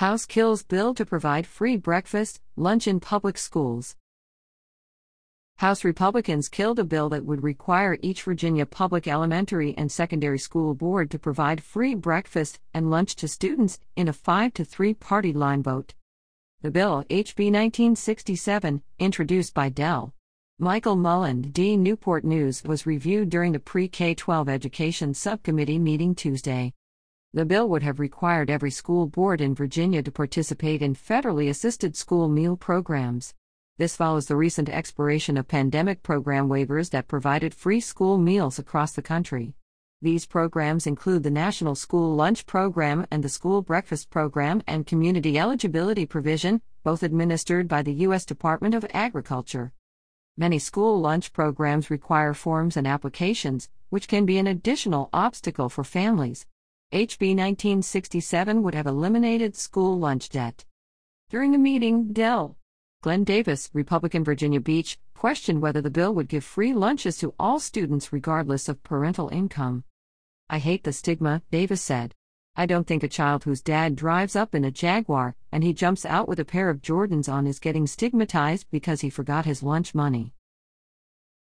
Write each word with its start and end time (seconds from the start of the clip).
House 0.00 0.24
kills 0.24 0.62
bill 0.62 0.94
to 0.94 1.04
provide 1.04 1.46
free 1.46 1.76
breakfast, 1.76 2.40
lunch 2.56 2.88
in 2.88 3.00
public 3.00 3.36
schools. 3.36 3.96
House 5.58 5.84
Republicans 5.84 6.48
killed 6.48 6.78
a 6.78 6.84
bill 6.84 7.10
that 7.10 7.26
would 7.26 7.42
require 7.42 7.98
each 8.00 8.22
Virginia 8.22 8.64
public 8.64 9.06
elementary 9.06 9.74
and 9.76 9.92
secondary 9.92 10.38
school 10.38 10.74
board 10.74 11.10
to 11.10 11.18
provide 11.18 11.62
free 11.62 11.94
breakfast 11.94 12.60
and 12.72 12.90
lunch 12.90 13.14
to 13.16 13.28
students 13.28 13.78
in 13.94 14.08
a 14.08 14.14
5 14.14 14.54
to 14.54 14.64
3 14.64 14.94
party 14.94 15.34
line 15.34 15.62
vote. 15.62 15.92
The 16.62 16.70
bill, 16.70 17.04
HB 17.10 17.52
1967, 17.52 18.80
introduced 18.98 19.52
by 19.52 19.68
Del. 19.68 20.14
Michael 20.58 20.96
Mullin, 20.96 21.42
D. 21.42 21.76
Newport 21.76 22.24
News, 22.24 22.64
was 22.64 22.86
reviewed 22.86 23.28
during 23.28 23.52
the 23.52 23.60
pre 23.60 23.86
K 23.86 24.14
12 24.14 24.48
Education 24.48 25.12
Subcommittee 25.12 25.78
meeting 25.78 26.14
Tuesday. 26.14 26.72
The 27.32 27.44
bill 27.44 27.68
would 27.68 27.84
have 27.84 28.00
required 28.00 28.50
every 28.50 28.72
school 28.72 29.06
board 29.06 29.40
in 29.40 29.54
Virginia 29.54 30.02
to 30.02 30.10
participate 30.10 30.82
in 30.82 30.96
federally 30.96 31.48
assisted 31.48 31.94
school 31.94 32.28
meal 32.28 32.56
programs. 32.56 33.34
This 33.78 33.94
follows 33.94 34.26
the 34.26 34.34
recent 34.34 34.68
expiration 34.68 35.36
of 35.36 35.46
pandemic 35.46 36.02
program 36.02 36.48
waivers 36.48 36.90
that 36.90 37.06
provided 37.06 37.54
free 37.54 37.78
school 37.78 38.18
meals 38.18 38.58
across 38.58 38.94
the 38.94 39.02
country. 39.02 39.54
These 40.02 40.26
programs 40.26 40.88
include 40.88 41.22
the 41.22 41.30
National 41.30 41.76
School 41.76 42.16
Lunch 42.16 42.46
Program 42.46 43.06
and 43.12 43.22
the 43.22 43.28
School 43.28 43.62
Breakfast 43.62 44.10
Program 44.10 44.60
and 44.66 44.84
Community 44.84 45.38
Eligibility 45.38 46.06
Provision, 46.06 46.60
both 46.82 47.04
administered 47.04 47.68
by 47.68 47.82
the 47.82 47.94
U.S. 48.06 48.24
Department 48.24 48.74
of 48.74 48.84
Agriculture. 48.92 49.72
Many 50.36 50.58
school 50.58 51.00
lunch 51.00 51.32
programs 51.32 51.90
require 51.90 52.34
forms 52.34 52.76
and 52.76 52.88
applications, 52.88 53.68
which 53.88 54.08
can 54.08 54.26
be 54.26 54.38
an 54.38 54.48
additional 54.48 55.10
obstacle 55.12 55.68
for 55.68 55.84
families. 55.84 56.44
HB 56.92 57.36
1967 57.36 58.64
would 58.64 58.74
have 58.74 58.88
eliminated 58.88 59.54
school 59.54 59.96
lunch 59.96 60.28
debt. 60.28 60.64
During 61.28 61.54
a 61.54 61.58
meeting, 61.58 62.12
Dell 62.12 62.56
Glenn 63.02 63.22
Davis, 63.22 63.70
Republican 63.72 64.24
Virginia 64.24 64.60
Beach, 64.60 64.98
questioned 65.14 65.62
whether 65.62 65.80
the 65.80 65.88
bill 65.88 66.12
would 66.16 66.26
give 66.26 66.42
free 66.42 66.74
lunches 66.74 67.16
to 67.18 67.32
all 67.38 67.60
students 67.60 68.12
regardless 68.12 68.68
of 68.68 68.82
parental 68.82 69.28
income. 69.28 69.84
I 70.48 70.58
hate 70.58 70.82
the 70.82 70.92
stigma, 70.92 71.42
Davis 71.52 71.80
said. 71.80 72.12
I 72.56 72.66
don't 72.66 72.88
think 72.88 73.04
a 73.04 73.08
child 73.08 73.44
whose 73.44 73.62
dad 73.62 73.94
drives 73.94 74.34
up 74.34 74.52
in 74.52 74.64
a 74.64 74.72
Jaguar 74.72 75.36
and 75.52 75.62
he 75.62 75.72
jumps 75.72 76.04
out 76.04 76.26
with 76.26 76.40
a 76.40 76.44
pair 76.44 76.68
of 76.68 76.82
Jordans 76.82 77.32
on 77.32 77.46
is 77.46 77.60
getting 77.60 77.86
stigmatized 77.86 78.66
because 78.72 79.02
he 79.02 79.10
forgot 79.10 79.44
his 79.44 79.62
lunch 79.62 79.94
money. 79.94 80.34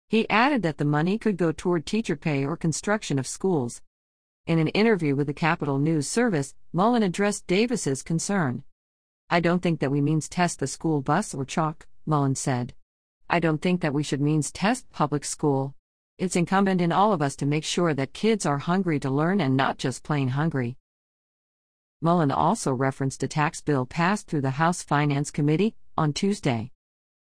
He 0.08 0.30
added 0.30 0.62
that 0.62 0.78
the 0.78 0.86
money 0.86 1.18
could 1.18 1.38
go 1.38 1.52
toward 1.52 1.88
teacher 1.88 2.16
pay 2.16 2.46
or 2.46 2.56
construction 2.56 3.18
of 3.18 3.26
schools. 3.26 3.82
In 4.48 4.58
an 4.58 4.70
interview 4.70 5.16
with 5.16 5.28
the 5.28 5.36
Capital 5.36 5.78
News 5.78 6.08
Service, 6.08 6.56
Mullin 6.74 7.04
addressed 7.04 7.46
Davis's 7.46 8.02
concern. 8.02 8.64
I 9.30 9.40
don't 9.40 9.62
think 9.62 9.80
that 9.80 9.92
we 9.92 10.02
means 10.02 10.28
test 10.28 10.60
the 10.60 10.66
school 10.66 11.02
bus 11.02 11.36
or 11.36 11.46
chalk, 11.46 11.86
Mullin 12.08 12.34
said. 12.34 12.74
I 13.30 13.40
don't 13.40 13.62
think 13.62 13.82
that 13.82 13.94
we 13.94 14.02
should 14.02 14.20
means 14.20 14.52
test 14.52 14.90
public 14.90 15.26
school. 15.26 15.76
It's 16.18 16.36
incumbent 16.36 16.82
in 16.82 16.92
all 16.92 17.14
of 17.14 17.22
us 17.22 17.36
to 17.38 17.46
make 17.46 17.64
sure 17.64 17.94
that 17.94 18.14
kids 18.14 18.44
are 18.48 18.58
hungry 18.58 19.00
to 19.02 19.12
learn 19.12 19.40
and 19.40 19.56
not 19.56 19.78
just 19.78 20.04
plain 20.04 20.30
hungry. 20.30 20.76
Mullin 22.02 22.32
also 22.32 22.74
referenced 22.74 23.22
a 23.22 23.28
tax 23.28 23.62
bill 23.62 23.86
passed 23.86 24.28
through 24.28 24.42
the 24.42 24.58
House 24.62 24.82
Finance 24.82 25.30
Committee 25.30 25.76
on 25.96 26.14
Tuesday. 26.14 26.71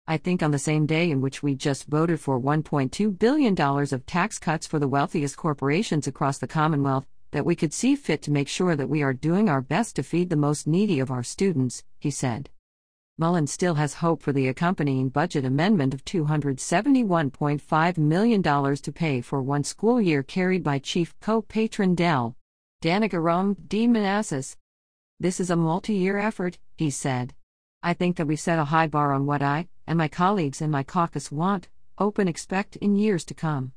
I 0.08 0.18
think 0.18 0.40
on 0.40 0.52
the 0.52 0.58
same 0.58 0.86
day 0.86 1.10
in 1.10 1.20
which 1.20 1.42
we 1.42 1.56
just 1.56 1.86
voted 1.86 2.20
for 2.20 2.40
$1.2 2.40 3.18
billion 3.18 3.60
of 3.60 4.06
tax 4.06 4.38
cuts 4.38 4.64
for 4.64 4.78
the 4.78 4.86
wealthiest 4.86 5.36
corporations 5.36 6.06
across 6.06 6.38
the 6.38 6.46
Commonwealth, 6.46 7.06
that 7.32 7.44
we 7.44 7.56
could 7.56 7.74
see 7.74 7.96
fit 7.96 8.22
to 8.22 8.30
make 8.30 8.46
sure 8.46 8.76
that 8.76 8.88
we 8.88 9.02
are 9.02 9.12
doing 9.12 9.48
our 9.48 9.60
best 9.60 9.96
to 9.96 10.04
feed 10.04 10.30
the 10.30 10.36
most 10.36 10.64
needy 10.66 11.00
of 11.00 11.10
our 11.10 11.24
students, 11.24 11.82
he 11.98 12.10
said. 12.12 12.50
Mullin 13.18 13.48
still 13.48 13.74
has 13.74 13.94
hope 13.94 14.22
for 14.22 14.32
the 14.32 14.46
accompanying 14.46 15.08
budget 15.08 15.44
amendment 15.44 15.92
of 15.92 16.04
$271.5 16.04 17.98
million 17.98 18.42
to 18.42 18.92
pay 18.92 19.20
for 19.20 19.42
one 19.42 19.64
school 19.64 20.00
year 20.00 20.22
carried 20.22 20.62
by 20.62 20.78
Chief 20.78 21.18
Co 21.20 21.42
Patron 21.42 21.96
Dell. 21.96 22.36
Danica 22.80 23.20
Roem 23.20 23.56
D. 23.66 23.88
Manassas. 23.88 24.56
This 25.18 25.40
is 25.40 25.50
a 25.50 25.56
multi 25.56 25.94
year 25.94 26.18
effort, 26.18 26.58
he 26.76 26.90
said. 26.90 27.34
I 27.82 27.94
think 27.94 28.16
that 28.16 28.26
we 28.26 28.36
set 28.36 28.58
a 28.58 28.64
high 28.64 28.88
bar 28.88 29.12
on 29.12 29.26
what 29.26 29.42
I, 29.42 29.68
and 29.86 29.96
my 29.96 30.08
colleagues 30.08 30.60
in 30.60 30.70
my 30.70 30.82
caucus 30.82 31.30
want, 31.30 31.68
open 31.98 32.28
expect 32.28 32.76
in 32.76 32.96
years 32.96 33.24
to 33.26 33.34
come. 33.34 33.72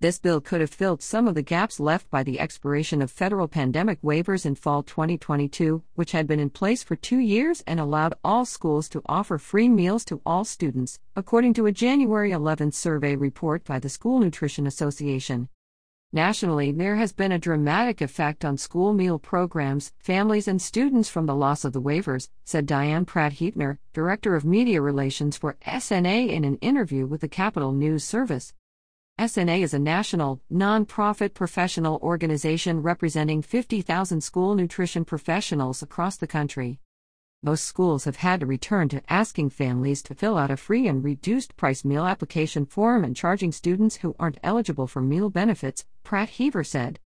This 0.00 0.18
bill 0.18 0.40
could 0.42 0.60
have 0.60 0.70
filled 0.70 1.00
some 1.00 1.26
of 1.26 1.34
the 1.34 1.42
gaps 1.42 1.80
left 1.80 2.10
by 2.10 2.22
the 2.22 2.38
expiration 2.38 3.00
of 3.00 3.10
federal 3.10 3.48
pandemic 3.48 4.02
waivers 4.02 4.44
in 4.44 4.54
fall 4.54 4.82
2022, 4.82 5.82
which 5.94 6.12
had 6.12 6.26
been 6.26 6.40
in 6.40 6.50
place 6.50 6.82
for 6.82 6.94
two 6.94 7.18
years 7.18 7.62
and 7.66 7.80
allowed 7.80 8.12
all 8.22 8.44
schools 8.44 8.88
to 8.90 9.02
offer 9.06 9.38
free 9.38 9.68
meals 9.68 10.04
to 10.04 10.20
all 10.26 10.44
students, 10.44 10.98
according 11.16 11.54
to 11.54 11.64
a 11.66 11.72
January 11.72 12.32
11 12.32 12.72
survey 12.72 13.16
report 13.16 13.64
by 13.64 13.78
the 13.78 13.88
School 13.88 14.18
Nutrition 14.18 14.66
Association. 14.66 15.48
Nationally, 16.14 16.70
there 16.70 16.94
has 16.94 17.12
been 17.12 17.32
a 17.32 17.40
dramatic 17.40 18.00
effect 18.00 18.44
on 18.44 18.56
school 18.56 18.94
meal 18.94 19.18
programs, 19.18 19.92
families, 19.98 20.46
and 20.46 20.62
students 20.62 21.08
from 21.08 21.26
the 21.26 21.34
loss 21.34 21.64
of 21.64 21.72
the 21.72 21.82
waivers, 21.82 22.28
said 22.44 22.66
Diane 22.66 23.04
Pratt 23.04 23.32
Heavner, 23.32 23.78
Director 23.92 24.36
of 24.36 24.44
Media 24.44 24.80
Relations 24.80 25.36
for 25.36 25.56
SNA, 25.66 26.28
in 26.28 26.44
an 26.44 26.54
interview 26.58 27.04
with 27.04 27.20
the 27.20 27.26
Capital 27.26 27.72
News 27.72 28.04
Service. 28.04 28.54
SNA 29.18 29.64
is 29.64 29.74
a 29.74 29.78
national, 29.80 30.40
non-profit 30.48 31.34
professional 31.34 31.98
organization 32.00 32.80
representing 32.80 33.42
50,000 33.42 34.20
school 34.20 34.54
nutrition 34.54 35.04
professionals 35.04 35.82
across 35.82 36.16
the 36.16 36.28
country. 36.28 36.78
Most 37.44 37.66
schools 37.66 38.06
have 38.06 38.16
had 38.16 38.40
to 38.40 38.46
return 38.46 38.88
to 38.88 39.02
asking 39.06 39.50
families 39.50 40.00
to 40.04 40.14
fill 40.14 40.38
out 40.38 40.50
a 40.50 40.56
free 40.56 40.88
and 40.88 41.04
reduced 41.04 41.58
price 41.58 41.84
meal 41.84 42.06
application 42.06 42.64
form 42.64 43.04
and 43.04 43.14
charging 43.14 43.52
students 43.52 43.96
who 43.96 44.16
aren't 44.18 44.38
eligible 44.42 44.86
for 44.86 45.02
meal 45.02 45.28
benefits, 45.28 45.84
Pratt 46.04 46.30
Heavner 46.30 46.64
said. 46.64 47.00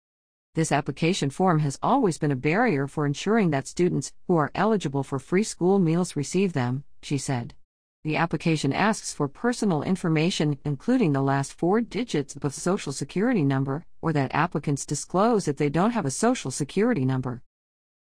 This 0.54 0.72
application 0.72 1.32
form 1.32 1.58
has 1.62 1.80
always 1.82 2.20
been 2.20 2.32
a 2.32 2.36
barrier 2.36 2.88
for 2.88 3.08
ensuring 3.08 3.50
that 3.50 3.66
students 3.66 4.12
who 4.28 4.36
are 4.36 4.52
eligible 4.54 5.02
for 5.02 5.18
free 5.18 5.42
school 5.42 5.80
meals 5.80 6.16
receive 6.16 6.54
them, 6.54 6.84
she 7.02 7.18
said. 7.18 7.56
The 8.04 8.18
application 8.18 8.72
asks 8.72 9.12
for 9.12 9.28
personal 9.28 9.82
information, 9.82 10.60
including 10.64 11.14
the 11.14 11.24
last 11.24 11.52
four 11.52 11.82
digits 11.82 12.36
of 12.36 12.46
a 12.46 12.52
Social 12.52 12.92
Security 12.92 13.44
number, 13.44 13.86
or 14.04 14.14
that 14.14 14.36
applicants 14.36 14.86
disclose 14.86 15.48
if 15.48 15.58
they 15.58 15.70
don't 15.70 15.98
have 15.98 16.06
a 16.06 16.12
Social 16.12 16.52
Security 16.52 17.06
number. 17.06 17.42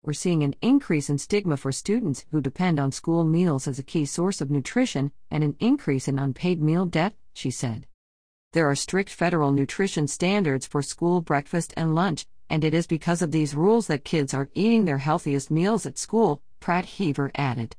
We're 0.07 0.13
seeing 0.13 0.45
an 0.45 0.55
increase 0.63 1.11
in 1.11 1.19
stigma 1.19 1.57
for 1.57 1.73
students 1.73 2.27
who 2.31 2.41
depend 2.41 2.79
on 2.79 2.93
school 2.93 3.25
meals 3.25 3.67
as 3.67 3.81
a 3.81 3.83
key 3.83 4.05
source 4.05 4.41
of 4.41 4.53
nutrition 4.53 5.11
and 5.33 5.43
an 5.43 5.57
increase 5.59 6.07
in 6.07 6.17
unpaid 6.17 6.63
meal 6.63 6.87
debt, 6.87 7.15
she 7.35 7.51
said. 7.51 7.89
There 8.53 8.71
are 8.71 8.77
strict 8.77 9.11
federal 9.11 9.51
nutrition 9.51 10.07
standards 10.07 10.65
for 10.65 10.81
school 10.81 11.23
breakfast 11.23 11.75
and 11.77 11.97
lunch, 11.97 12.25
and 12.49 12.63
it 12.63 12.73
is 12.73 12.87
because 12.87 13.21
of 13.21 13.33
these 13.33 13.57
rules 13.57 13.89
that 13.89 14.05
kids 14.05 14.33
are 14.33 14.49
eating 14.55 14.85
their 14.85 14.99
healthiest 14.99 15.51
meals 15.51 15.85
at 15.87 15.99
school, 15.99 16.41
Pratt 16.61 16.87
Heavner 16.87 17.33
added. 17.35 17.75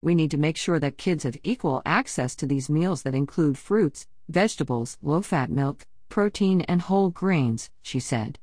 We 0.00 0.14
need 0.14 0.30
to 0.30 0.38
make 0.38 0.56
sure 0.56 0.80
that 0.80 0.96
kids 0.96 1.24
have 1.24 1.36
equal 1.42 1.82
access 1.84 2.34
to 2.36 2.46
these 2.46 2.70
meals 2.70 3.02
that 3.02 3.14
include 3.14 3.58
fruits, 3.58 4.06
vegetables, 4.30 4.96
low 5.02 5.20
fat 5.20 5.50
milk, 5.50 5.86
protein, 6.08 6.62
and 6.62 6.80
whole 6.80 7.10
grains, 7.10 7.68
she 7.82 8.00
said. 8.00 8.38